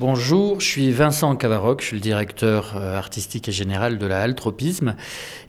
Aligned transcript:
Bonjour, 0.00 0.60
je 0.60 0.66
suis 0.66 0.92
Vincent 0.92 1.36
Cavaroc, 1.36 1.82
je 1.82 1.88
suis 1.88 1.96
le 1.96 2.00
directeur 2.00 2.72
euh, 2.74 2.96
artistique 2.96 3.50
et 3.50 3.52
général 3.52 3.98
de 3.98 4.06
la 4.06 4.22
Altropisme 4.22 4.94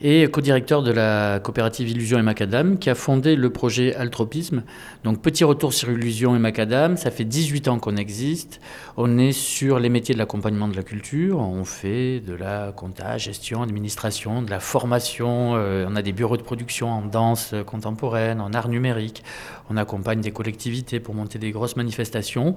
et 0.02 0.28
co-directeur 0.28 0.82
de 0.82 0.90
la 0.90 1.40
coopérative 1.42 1.88
Illusion 1.88 2.18
et 2.18 2.22
Macadam 2.22 2.78
qui 2.78 2.90
a 2.90 2.94
fondé 2.94 3.34
le 3.34 3.48
projet 3.48 3.94
Altropisme. 3.94 4.62
Donc 5.04 5.22
petit 5.22 5.44
retour 5.44 5.72
sur 5.72 5.90
Illusion 5.90 6.36
et 6.36 6.38
Macadam, 6.38 6.98
ça 6.98 7.10
fait 7.10 7.24
18 7.24 7.68
ans 7.68 7.78
qu'on 7.78 7.96
existe. 7.96 8.60
On 8.98 9.16
est 9.16 9.32
sur 9.32 9.78
les 9.78 9.88
métiers 9.88 10.12
de 10.12 10.18
l'accompagnement 10.18 10.68
de 10.68 10.76
la 10.76 10.82
culture, 10.82 11.38
on 11.38 11.64
fait 11.64 12.20
de 12.20 12.34
la 12.34 12.72
compta, 12.72 13.16
gestion, 13.16 13.62
administration, 13.62 14.42
de 14.42 14.50
la 14.50 14.60
formation, 14.60 15.54
euh, 15.54 15.86
on 15.88 15.96
a 15.96 16.02
des 16.02 16.12
bureaux 16.12 16.36
de 16.36 16.42
production 16.42 16.90
en 16.90 17.00
danse 17.00 17.54
contemporaine, 17.64 18.38
en 18.38 18.52
art 18.52 18.68
numérique, 18.68 19.24
on 19.70 19.78
accompagne 19.78 20.20
des 20.20 20.32
collectivités 20.32 21.00
pour 21.00 21.14
monter 21.14 21.38
des 21.38 21.52
grosses 21.52 21.76
manifestations 21.76 22.54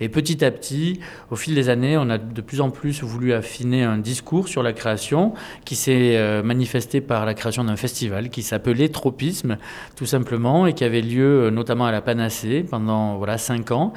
et 0.00 0.08
petit 0.08 0.44
à 0.44 0.50
petit 0.50 0.98
au 1.36 1.38
fil 1.38 1.54
des 1.54 1.68
années, 1.68 1.98
on 1.98 2.08
a 2.08 2.16
de 2.16 2.40
plus 2.40 2.62
en 2.62 2.70
plus 2.70 3.02
voulu 3.02 3.34
affiner 3.34 3.82
un 3.82 3.98
discours 3.98 4.48
sur 4.48 4.62
la 4.62 4.72
création 4.72 5.34
qui 5.66 5.76
s'est 5.76 6.16
euh, 6.16 6.42
manifesté 6.42 7.02
par 7.02 7.26
la 7.26 7.34
création 7.34 7.62
d'un 7.62 7.76
festival 7.76 8.30
qui 8.30 8.42
s'appelait 8.42 8.88
Tropisme, 8.88 9.58
tout 9.96 10.06
simplement, 10.06 10.66
et 10.66 10.72
qui 10.72 10.82
avait 10.82 11.02
lieu 11.02 11.42
euh, 11.42 11.50
notamment 11.50 11.84
à 11.84 11.92
la 11.92 12.00
Panacée 12.00 12.64
pendant 12.66 13.18
voilà, 13.18 13.36
cinq 13.36 13.70
ans. 13.70 13.92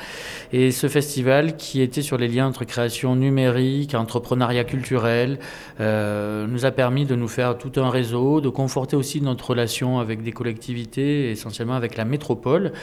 Et 0.52 0.72
ce 0.72 0.90
festival 0.90 1.56
qui 1.56 1.82
était 1.82 2.02
sur 2.02 2.18
les 2.18 2.28
liens 2.28 2.46
entre 2.46 2.66
création 2.66 3.16
numérique, 3.16 3.96
entrepreneuriat 3.96 4.66
culturel, 4.66 5.40
euh, 5.80 6.46
nous 6.46 6.66
a 6.66 6.72
permis 6.72 7.06
de 7.06 7.16
nous 7.16 7.30
faire 7.30 7.58
tout 7.58 7.80
un 7.80 7.90
réseau, 7.90 8.42
de 8.42 8.50
conforter 8.50 8.98
aussi 8.98 9.22
notre 9.22 9.52
relation 9.52 10.00
avec 10.00 10.24
des 10.24 10.34
collectivités, 10.34 11.32
essentiellement 11.32 11.76
avec 11.76 11.96
la 11.96 12.04
métropole. 12.04 12.74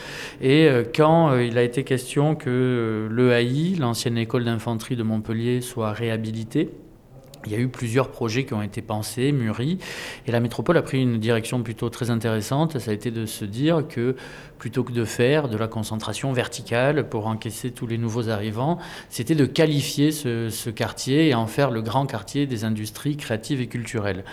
Et 0.41 0.67
quand 0.95 1.37
il 1.37 1.59
a 1.59 1.61
été 1.61 1.83
question 1.83 2.33
que 2.33 3.07
l'EAI, 3.11 3.75
l'ancienne 3.79 4.17
école 4.17 4.46
d'infanterie 4.47 4.95
de 4.95 5.03
Montpellier 5.03 5.61
soit 5.61 5.91
réhabilitée. 5.91 6.71
Il 7.45 7.51
y 7.51 7.55
a 7.55 7.59
eu 7.59 7.67
plusieurs 7.67 8.09
projets 8.09 8.45
qui 8.45 8.53
ont 8.53 8.61
été 8.61 8.81
pensés, 8.81 9.31
mûris, 9.31 9.77
et 10.27 10.31
la 10.31 10.41
métropole 10.41 10.75
a 10.75 10.81
pris 10.81 11.01
une 11.01 11.19
direction 11.19 11.63
plutôt 11.63 11.89
très 11.89 12.09
intéressante. 12.09 12.79
Ça 12.79 12.91
a 12.91 12.93
été 12.93 13.11
de 13.11 13.25
se 13.25 13.45
dire 13.45 13.87
que 13.87 14.15
plutôt 14.59 14.83
que 14.83 14.91
de 14.91 15.05
faire 15.05 15.47
de 15.47 15.55
la 15.55 15.67
concentration 15.67 16.33
verticale 16.33 17.07
pour 17.07 17.27
encaisser 17.27 17.71
tous 17.71 17.87
les 17.87 17.97
nouveaux 17.97 18.27
arrivants, 18.27 18.77
c'était 19.09 19.35
de 19.35 19.45
qualifier 19.45 20.11
ce, 20.11 20.69
quartier 20.69 21.29
et 21.29 21.35
en 21.35 21.47
faire 21.47 21.71
le 21.71 21.81
grand 21.81 22.05
quartier 22.05 22.45
des 22.45 22.65
industries 22.65 23.15
créatives 23.15 23.61
et 23.61 23.67
culturelles. 23.67 24.25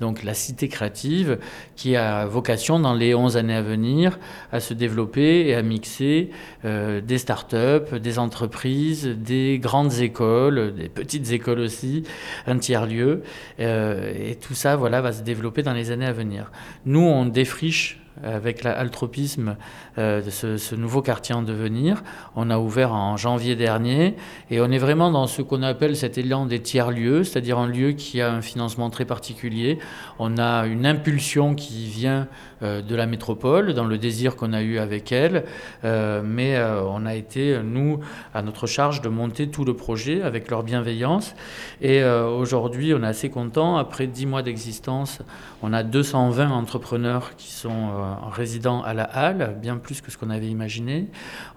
Donc 0.00 0.22
la 0.22 0.34
cité 0.34 0.68
créative 0.68 1.38
qui 1.76 1.96
a 1.96 2.26
vocation 2.26 2.78
dans 2.78 2.92
les 2.92 3.14
11 3.14 3.38
années 3.38 3.54
à 3.54 3.62
venir 3.62 4.18
à 4.52 4.60
se 4.60 4.74
développer 4.74 5.46
et 5.46 5.54
à 5.54 5.62
mixer 5.62 6.30
euh, 6.66 7.00
des 7.00 7.16
start-up, 7.16 7.94
des 7.94 8.18
entreprises, 8.18 9.06
des 9.06 9.58
grandes 9.58 9.94
écoles, 10.00 10.74
des 10.74 10.90
petites 10.90 11.32
écoles 11.32 11.60
aussi, 11.60 12.02
un 12.46 12.58
tiers-lieu. 12.58 13.22
Euh, 13.60 14.12
et 14.14 14.34
tout 14.34 14.54
ça 14.54 14.76
voilà, 14.76 15.00
va 15.00 15.12
se 15.12 15.22
développer 15.22 15.37
dans 15.62 15.72
les 15.72 15.90
années 15.90 16.06
à 16.06 16.12
venir. 16.12 16.50
Nous, 16.84 17.00
on 17.00 17.26
défriche 17.26 18.00
avec 18.22 18.62
l'altropisme 18.64 19.56
euh, 19.98 20.22
ce, 20.30 20.74
nouveau 20.74 21.02
quartier 21.02 21.34
en 21.34 21.42
devenir. 21.42 22.02
On 22.36 22.50
a 22.50 22.58
ouvert 22.58 22.92
en 22.92 23.16
janvier 23.16 23.56
dernier 23.56 24.14
et 24.50 24.60
on 24.60 24.70
est 24.70 24.78
vraiment 24.78 25.10
dans 25.10 25.26
ce 25.26 25.42
qu'on 25.42 25.62
appelle 25.62 25.96
cet 25.96 26.18
élan 26.18 26.46
des 26.46 26.60
tiers-lieux, 26.60 27.24
c'est-à-dire 27.24 27.58
un 27.58 27.66
lieu 27.66 27.92
qui 27.92 28.20
a 28.20 28.30
un 28.32 28.40
financement 28.40 28.90
très 28.90 29.04
particulier. 29.04 29.78
On 30.18 30.38
a 30.38 30.66
une 30.66 30.86
impulsion 30.86 31.54
qui 31.54 31.86
vient 31.86 32.28
euh, 32.62 32.80
de 32.80 32.94
la 32.94 33.06
métropole, 33.06 33.74
dans 33.74 33.84
le 33.84 33.98
désir 33.98 34.36
qu'on 34.36 34.52
a 34.52 34.62
eu 34.62 34.78
avec 34.78 35.10
elle, 35.10 35.44
euh, 35.84 36.22
mais 36.24 36.58
on 36.60 37.06
a 37.06 37.14
été, 37.14 37.58
nous, 37.62 38.00
à 38.34 38.42
notre 38.42 38.66
charge 38.66 39.00
de 39.00 39.08
monter 39.08 39.48
tout 39.48 39.64
le 39.64 39.74
projet 39.74 40.22
avec 40.22 40.50
leur 40.50 40.62
bienveillance. 40.62 41.34
Et 41.82 42.04
aujourd'hui, 42.04 42.94
on 42.94 43.02
est 43.02 43.06
assez 43.06 43.30
content. 43.30 43.76
Après 43.76 44.06
dix 44.06 44.26
mois 44.26 44.42
d'existence, 44.42 45.20
on 45.62 45.72
a 45.72 45.82
220 45.82 46.50
entrepreneurs 46.50 47.36
qui 47.36 47.52
sont 47.52 48.07
résidents 48.30 48.82
à 48.82 48.94
la 48.94 49.04
Halle, 49.04 49.56
bien 49.60 49.76
plus 49.76 50.00
que 50.00 50.10
ce 50.10 50.18
qu'on 50.18 50.30
avait 50.30 50.48
imaginé. 50.48 51.08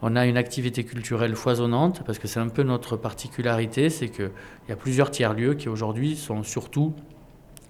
On 0.01 0.15
a 0.15 0.25
une 0.25 0.37
activité 0.37 0.83
culturelle 0.83 1.35
foisonnante, 1.35 2.03
parce 2.05 2.19
que 2.19 2.27
c'est 2.27 2.39
un 2.39 2.49
peu 2.49 2.63
notre 2.63 2.97
particularité, 2.97 3.89
c'est 3.89 4.09
qu'il 4.09 4.31
y 4.69 4.71
a 4.71 4.75
plusieurs 4.75 5.11
tiers-lieux 5.11 5.53
qui 5.53 5.69
aujourd'hui 5.69 6.15
sont 6.15 6.43
surtout 6.43 6.93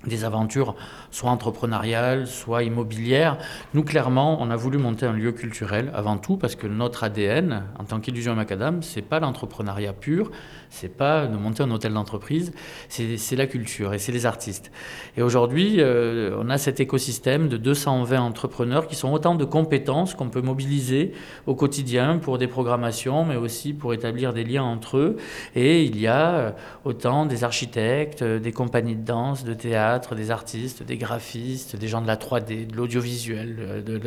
des 0.06 0.26
aventures 0.26 0.76
soit 1.12 1.30
entrepreneuriales, 1.30 2.28
soit 2.28 2.64
immobilières. 2.64 3.38
Nous, 3.74 3.84
clairement, 3.84 4.42
on 4.42 4.50
a 4.50 4.56
voulu 4.56 4.78
monter 4.78 5.06
un 5.06 5.14
lieu 5.14 5.32
culturel 5.32 5.92
avant 5.94 6.18
tout 6.18 6.38
parce 6.38 6.56
que 6.56 6.68
notre 6.68 7.04
ADN, 7.04 7.64
en 7.78 7.84
tant 7.84 8.00
qu'illusion 8.00 8.36
macadam, 8.36 8.82
c'est 8.82 9.02
pas 9.02 9.20
l'entrepreneuriat 9.20 9.94
pur, 9.94 10.32
c'est 10.70 10.96
pas 10.96 11.28
de 11.28 11.36
monter 11.36 11.64
un 11.64 11.72
hôtel 11.72 11.94
d'entreprise, 11.94 12.54
c'est 12.88 13.36
la 13.36 13.46
culture 13.46 13.94
et 13.94 14.00
c'est 14.00 14.12
les 14.12 14.26
artistes. 14.26 14.72
Et 15.18 15.22
aujourd'hui, 15.22 15.76
euh, 15.80 16.36
on 16.40 16.50
a 16.50 16.58
cet 16.58 16.80
écosystème 16.80 17.50
de 17.50 17.58
220 17.58 18.20
entrepreneurs 18.22 18.88
qui 18.88 18.96
sont 18.96 19.12
autant 19.12 19.36
de 19.36 19.46
compétences 19.46 20.16
qu'on 20.16 20.30
peut 20.30 20.42
mobiliser 20.42 21.12
au 21.46 21.56
quotidien 21.56 22.18
pour 22.18 22.38
des 22.38 22.48
programmations, 22.48 23.26
mais 23.26 23.36
aussi 23.36 23.74
pour 23.74 23.94
établir 23.94 24.34
des 24.34 24.44
liens 24.44 24.64
entre 24.64 24.98
eux. 24.98 25.18
Et 25.56 25.84
il 25.84 26.00
y 26.00 26.08
a 26.08 26.32
euh, 26.32 26.52
autant 26.86 27.26
des 27.26 27.44
architectes, 27.44 28.24
des 28.24 28.52
compagnies 28.52 28.96
de 28.96 29.06
danse, 29.06 29.44
de 29.44 29.54
théâtre, 29.54 29.91
des 30.00 30.32
artistes, 30.32 30.84
des 30.84 30.98
graphistes, 30.98 31.76
des 31.76 31.88
gens 31.88 32.02
de 32.02 32.08
la 32.08 32.16
3D, 32.16 32.68
de 32.68 32.76
l'audiovisuel, 32.76 33.58
euh, 33.60 33.82
de 33.82 34.00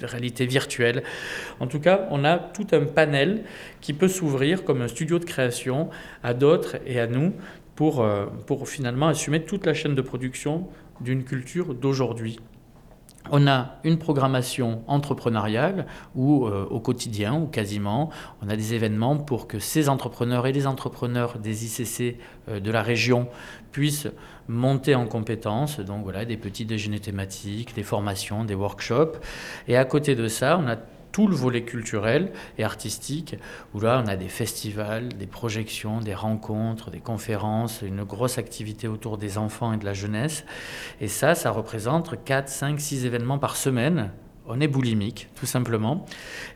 la 0.00 0.08
réalité 0.08 0.46
virtuelle. 0.46 1.02
En 1.60 1.66
tout 1.66 1.80
cas, 1.80 2.06
on 2.10 2.24
a 2.24 2.38
tout 2.38 2.66
un 2.72 2.84
panel 2.84 3.44
qui 3.80 3.92
peut 3.92 4.08
s'ouvrir 4.08 4.64
comme 4.64 4.82
un 4.82 4.88
studio 4.88 5.18
de 5.18 5.24
création 5.24 5.90
à 6.22 6.34
d'autres 6.34 6.76
et 6.86 7.00
à 7.00 7.06
nous 7.06 7.32
pour, 7.74 8.00
euh, 8.00 8.26
pour 8.46 8.68
finalement 8.68 9.08
assumer 9.08 9.42
toute 9.42 9.66
la 9.66 9.74
chaîne 9.74 9.94
de 9.94 10.02
production 10.02 10.68
d'une 11.00 11.24
culture 11.24 11.74
d'aujourd'hui 11.74 12.38
on 13.30 13.46
a 13.46 13.76
une 13.84 13.98
programmation 13.98 14.82
entrepreneuriale 14.86 15.86
où 16.14 16.46
euh, 16.46 16.66
au 16.70 16.80
quotidien 16.80 17.34
ou 17.34 17.46
quasiment 17.46 18.10
on 18.42 18.48
a 18.48 18.56
des 18.56 18.74
événements 18.74 19.16
pour 19.16 19.46
que 19.46 19.58
ces 19.58 19.88
entrepreneurs 19.88 20.46
et 20.46 20.52
les 20.52 20.66
entrepreneurs 20.66 21.38
des 21.38 21.64
ICC 21.64 22.18
euh, 22.48 22.60
de 22.60 22.70
la 22.70 22.82
région 22.82 23.28
puissent 23.70 24.08
monter 24.48 24.94
en 24.94 25.06
compétences. 25.06 25.78
Donc 25.80 26.02
voilà 26.02 26.24
des 26.24 26.36
petits 26.36 26.64
déjeuners 26.64 27.00
thématiques 27.00 27.74
des 27.74 27.84
formations 27.84 28.44
des 28.44 28.54
workshops. 28.54 29.18
Et 29.68 29.76
à 29.76 29.84
côté 29.84 30.14
de 30.14 30.26
ça 30.28 30.58
on 30.62 30.68
a 30.68 30.76
tout 31.12 31.28
le 31.28 31.36
volet 31.36 31.62
culturel 31.62 32.32
et 32.58 32.64
artistique, 32.64 33.36
où 33.74 33.80
là 33.80 34.02
on 34.04 34.08
a 34.08 34.16
des 34.16 34.28
festivals, 34.28 35.08
des 35.10 35.26
projections, 35.26 36.00
des 36.00 36.14
rencontres, 36.14 36.90
des 36.90 37.00
conférences, 37.00 37.82
une 37.82 38.04
grosse 38.04 38.38
activité 38.38 38.88
autour 38.88 39.18
des 39.18 39.38
enfants 39.38 39.72
et 39.72 39.76
de 39.76 39.84
la 39.84 39.94
jeunesse. 39.94 40.44
Et 41.00 41.08
ça, 41.08 41.34
ça 41.34 41.50
représente 41.50 42.24
4, 42.24 42.48
5, 42.48 42.80
6 42.80 43.06
événements 43.06 43.38
par 43.38 43.56
semaine. 43.56 44.10
On 44.46 44.60
est 44.60 44.68
boulimique, 44.68 45.28
tout 45.36 45.46
simplement. 45.46 46.04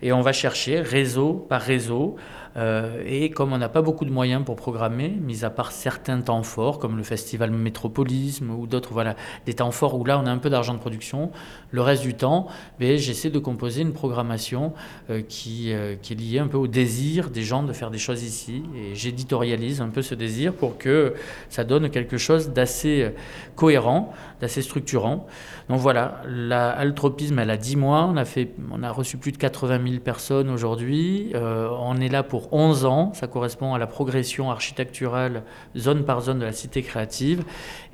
Et 0.02 0.12
on 0.12 0.20
va 0.20 0.32
chercher 0.32 0.80
réseau 0.80 1.34
par 1.34 1.62
réseau 1.62 2.16
euh, 2.56 3.02
et 3.04 3.30
comme 3.30 3.52
on 3.52 3.58
n'a 3.58 3.68
pas 3.68 3.82
beaucoup 3.82 4.04
de 4.04 4.10
moyens 4.10 4.44
pour 4.44 4.56
programmer, 4.56 5.08
mis 5.08 5.44
à 5.44 5.50
part 5.50 5.72
certains 5.72 6.20
temps 6.20 6.42
forts, 6.42 6.78
comme 6.78 6.96
le 6.96 7.02
festival 7.02 7.50
Métropolisme 7.50 8.50
ou 8.50 8.66
d'autres, 8.66 8.92
voilà, 8.92 9.14
des 9.44 9.54
temps 9.54 9.70
forts 9.70 9.98
où 9.98 10.04
là 10.04 10.18
on 10.18 10.26
a 10.26 10.30
un 10.30 10.38
peu 10.38 10.48
d'argent 10.48 10.72
de 10.72 10.78
production, 10.78 11.30
le 11.70 11.82
reste 11.82 12.02
du 12.02 12.14
temps, 12.14 12.46
ben, 12.80 12.96
j'essaie 12.96 13.28
de 13.28 13.38
composer 13.38 13.82
une 13.82 13.92
programmation 13.92 14.72
euh, 15.10 15.20
qui, 15.20 15.72
euh, 15.72 15.96
qui 16.00 16.14
est 16.14 16.16
liée 16.16 16.38
un 16.38 16.46
peu 16.46 16.56
au 16.56 16.66
désir 16.66 17.30
des 17.30 17.42
gens 17.42 17.62
de 17.62 17.72
faire 17.72 17.90
des 17.90 17.98
choses 17.98 18.22
ici. 18.22 18.62
Et 18.74 18.94
j'éditorialise 18.94 19.80
un 19.82 19.90
peu 19.90 20.00
ce 20.00 20.14
désir 20.14 20.54
pour 20.54 20.78
que 20.78 21.14
ça 21.50 21.64
donne 21.64 21.90
quelque 21.90 22.16
chose 22.16 22.50
d'assez 22.50 23.10
cohérent, 23.54 24.14
d'assez 24.40 24.62
structurant. 24.62 25.26
Donc 25.68 25.80
voilà, 25.80 26.22
la 26.26 26.70
Altropisme, 26.70 27.38
elle 27.38 27.50
a 27.50 27.56
10 27.56 27.76
mois, 27.76 28.08
on 28.10 28.16
a, 28.16 28.24
fait, 28.24 28.52
on 28.70 28.82
a 28.82 28.90
reçu 28.90 29.16
plus 29.16 29.32
de 29.32 29.36
80 29.36 29.80
000 29.82 30.00
personnes 30.00 30.48
aujourd'hui. 30.48 31.32
on 31.34 31.96
est 32.00 32.08
là 32.08 32.22
pour 32.22 32.45
pour 32.48 32.58
11 32.58 32.84
ans. 32.84 33.12
Ça 33.14 33.26
correspond 33.26 33.74
à 33.74 33.78
la 33.78 33.86
progression 33.86 34.50
architecturale 34.50 35.42
zone 35.76 36.04
par 36.04 36.20
zone 36.20 36.38
de 36.38 36.44
la 36.44 36.52
cité 36.52 36.82
créative. 36.82 37.44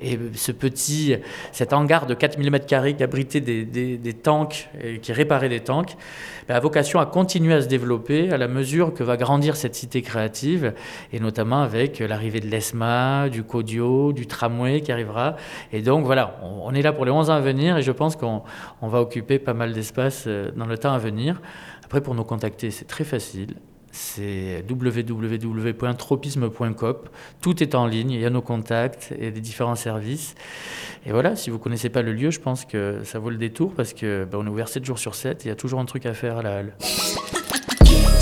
Et 0.01 0.19
ce 0.35 0.51
petit, 0.51 1.15
cet 1.51 1.73
hangar 1.73 2.05
de 2.05 2.13
4000 2.13 2.49
m2 2.49 2.95
qui 2.95 3.03
abritait 3.03 3.41
des, 3.41 4.13
tanks 4.13 4.69
et 4.81 4.99
qui 4.99 5.13
réparait 5.13 5.49
des 5.49 5.61
tanks, 5.61 5.95
a 6.49 6.59
vocation 6.59 6.99
à 6.99 7.05
continuer 7.05 7.53
à 7.53 7.61
se 7.61 7.67
développer 7.67 8.31
à 8.31 8.37
la 8.37 8.47
mesure 8.47 8.93
que 8.93 9.03
va 9.03 9.17
grandir 9.17 9.55
cette 9.55 9.75
cité 9.75 10.01
créative, 10.01 10.73
et 11.11 11.19
notamment 11.19 11.61
avec 11.61 11.99
l'arrivée 11.99 12.39
de 12.39 12.47
l'ESMA, 12.47 13.29
du 13.29 13.43
Codio, 13.43 14.13
du 14.13 14.27
tramway 14.27 14.81
qui 14.81 14.91
arrivera. 14.91 15.35
Et 15.71 15.81
donc 15.81 16.05
voilà, 16.05 16.39
on, 16.43 16.73
est 16.73 16.81
là 16.81 16.91
pour 16.91 17.05
les 17.05 17.11
11 17.11 17.29
ans 17.29 17.35
à 17.35 17.39
venir 17.39 17.77
et 17.77 17.81
je 17.81 17.91
pense 17.91 18.15
qu'on 18.15 18.43
va 18.81 19.01
occuper 19.01 19.39
pas 19.39 19.53
mal 19.53 19.73
d'espace 19.73 20.25
euh, 20.27 20.51
dans 20.55 20.65
le 20.65 20.77
temps 20.77 20.93
à 20.93 20.97
venir. 20.97 21.41
Après, 21.83 22.01
pour 22.01 22.15
nous 22.15 22.23
contacter, 22.23 22.71
c'est 22.71 22.85
très 22.85 23.03
facile 23.03 23.55
c'est 23.93 24.65
www.tropisme.com. 24.69 26.95
Tout 27.41 27.63
est 27.63 27.75
en 27.75 27.85
ligne, 27.85 28.11
il 28.11 28.19
y 28.19 28.25
a 28.25 28.31
nos 28.31 28.41
contacts 28.41 29.13
et 29.17 29.31
les 29.31 29.39
différents 29.39 29.75
services. 29.75 30.35
Et 31.05 31.11
voilà, 31.11 31.35
si 31.35 31.51
vous 31.51 31.57
ne 31.57 31.61
connaissez 31.61 31.89
pas 31.89 32.01
le 32.01 32.11
lieu, 32.11 32.31
je 32.31 32.39
pense 32.39 32.65
que 32.65 33.01
ça 33.03 33.19
vaut 33.19 33.29
le 33.29 33.37
détour 33.37 33.71
parce 33.73 33.93
que 33.93 34.27
ben, 34.29 34.43
est 34.45 34.49
ouvert 34.49 34.67
7 34.67 34.83
jours 34.83 34.99
sur 34.99 35.15
7 35.15 35.41
et 35.41 35.45
il 35.45 35.49
y 35.49 35.51
a 35.51 35.55
toujours 35.55 35.79
un 35.79 35.85
truc 35.85 36.07
à 36.07 36.13
faire 36.13 36.37
à 36.37 36.41
la 36.41 36.57
halle. 36.57 36.73